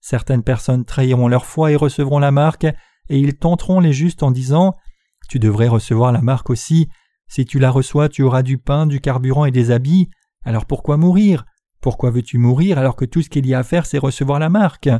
[0.00, 4.30] Certaines personnes trahiront leur foi et recevront la marque, et ils tenteront les justes en
[4.30, 4.74] disant
[5.28, 6.88] Tu devrais recevoir la marque aussi.
[7.32, 10.10] Si tu la reçois, tu auras du pain, du carburant et des habits.
[10.44, 11.46] Alors pourquoi mourir?
[11.80, 14.50] Pourquoi veux-tu mourir alors que tout ce qu'il y a à faire, c'est recevoir la
[14.50, 14.90] marque?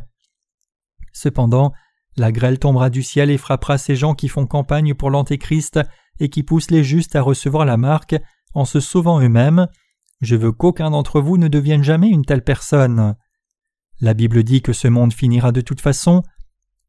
[1.13, 1.75] Cependant,
[2.17, 5.79] la grêle tombera du ciel et frappera ces gens qui font campagne pour l'Antéchrist
[6.21, 8.17] et qui poussent les justes à recevoir la marque
[8.55, 9.67] en se sauvant eux-mêmes.
[10.23, 13.15] Je veux qu'aucun d'entre vous ne devienne jamais une telle personne.
[14.01, 16.23] La Bible dit que ce monde finira de toute façon.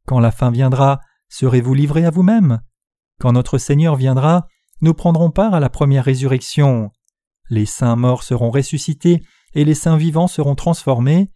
[0.07, 2.61] Quand la fin viendra, serez-vous livrés à vous-même?
[3.19, 4.47] Quand notre Seigneur viendra,
[4.83, 6.91] nous prendrons part à la première résurrection.
[7.49, 9.23] Les saints morts seront ressuscités
[9.55, 11.31] et les saints vivants seront transformés.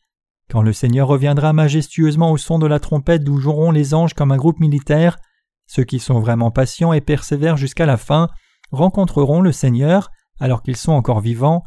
[0.52, 4.32] Quand le Seigneur reviendra majestueusement au son de la trompette d'où joueront les anges comme
[4.32, 5.18] un groupe militaire,
[5.66, 8.30] ceux qui sont vraiment patients et persévèrent jusqu'à la fin
[8.72, 11.64] rencontreront le Seigneur alors qu'ils sont encore vivants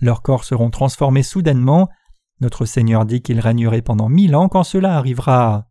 [0.00, 1.88] leurs corps seront transformés soudainement.
[2.40, 5.66] Notre Seigneur dit qu'il régnerait pendant mille ans quand cela arrivera.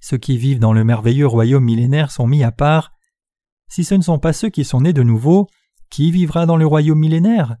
[0.00, 2.92] Ceux qui vivent dans le merveilleux royaume millénaire sont mis à part.
[3.68, 5.46] Si ce ne sont pas ceux qui sont nés de nouveau,
[5.90, 7.56] qui vivra dans le royaume millénaire?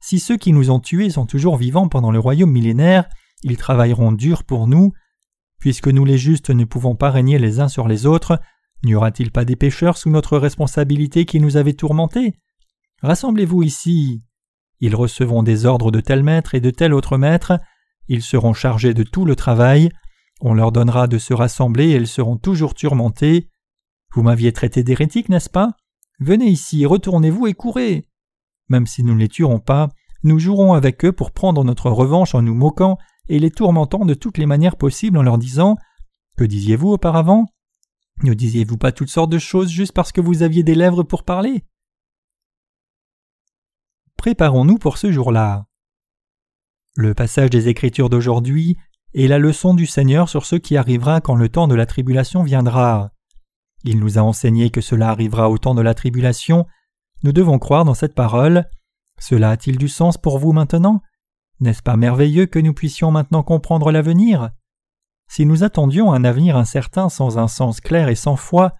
[0.00, 3.08] Si ceux qui nous ont tués sont toujours vivants pendant le royaume millénaire,
[3.42, 4.92] ils travailleront dur pour nous.
[5.58, 8.40] Puisque nous les justes ne pouvons pas régner les uns sur les autres,
[8.84, 12.34] n'y aura-t-il pas des pécheurs sous notre responsabilité qui nous avaient tourmentés?
[13.02, 14.22] Rassemblez-vous ici.
[14.80, 17.58] Ils recevront des ordres de tel maître et de tel autre maître,
[18.08, 19.90] ils seront chargés de tout le travail,
[20.40, 23.50] on leur donnera de se rassembler et ils seront toujours tourmentés.
[24.16, 25.76] Vous m'aviez traité d'hérétique, n'est-ce pas?
[26.20, 28.08] Venez ici, retournez-vous et courez.
[28.70, 29.90] Même si nous ne les tuerons pas,
[30.22, 32.96] nous jouerons avec eux pour prendre notre revanche en nous moquant
[33.28, 35.76] et les tourmentant de toutes les manières possibles en leur disant
[36.38, 37.44] Que disiez-vous auparavant?
[38.22, 41.22] Ne disiez-vous pas toutes sortes de choses juste parce que vous aviez des lèvres pour
[41.22, 41.66] parler?
[44.16, 45.66] Préparons-nous pour ce jour-là
[46.94, 48.78] Le passage des Écritures d'aujourd'hui
[49.12, 52.42] est la leçon du Seigneur sur ce qui arrivera quand le temps de la tribulation
[52.44, 53.12] viendra.
[53.88, 56.66] Il nous a enseigné que cela arrivera au temps de la tribulation.
[57.22, 58.68] Nous devons croire dans cette parole.
[59.20, 61.02] Cela a-t-il du sens pour vous maintenant?
[61.60, 64.50] N'est-ce pas merveilleux que nous puissions maintenant comprendre l'avenir?
[65.28, 68.74] Si nous attendions un avenir incertain sans un sens clair et sans foi,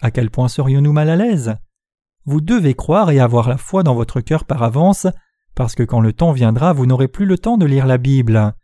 [0.00, 1.56] à quel point serions-nous mal à l'aise?
[2.24, 5.08] Vous devez croire et avoir la foi dans votre cœur par avance,
[5.56, 8.54] parce que quand le temps viendra, vous n'aurez plus le temps de lire la Bible.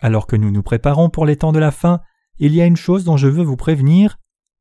[0.00, 2.00] Alors que nous nous préparons pour les temps de la fin,
[2.38, 4.19] il y a une chose dont je veux vous prévenir.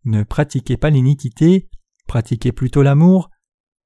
[0.10, 1.70] Ne pratiquez pas l'iniquité,
[2.08, 3.30] pratiquez plutôt l'amour.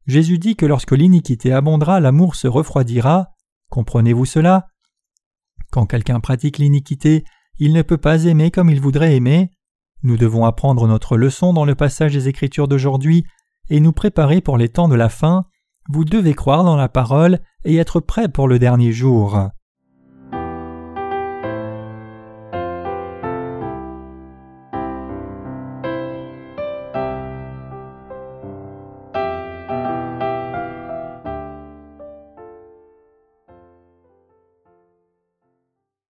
[0.07, 3.34] Jésus dit que lorsque l'iniquité abondera, l'amour se refroidira.
[3.69, 4.67] Comprenez-vous cela?
[5.69, 7.26] Quand quelqu'un pratique l'iniquité,
[7.59, 9.51] il ne peut pas aimer comme il voudrait aimer.
[10.01, 13.26] Nous devons apprendre notre leçon dans le passage des Écritures d'aujourd'hui
[13.69, 15.43] et nous préparer pour les temps de la fin.
[15.89, 19.49] Vous devez croire dans la parole et être prêt pour le dernier jour.